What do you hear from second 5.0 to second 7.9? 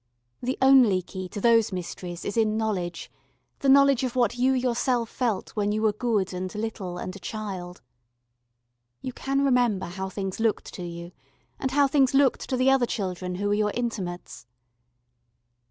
felt when you were good and little and a child.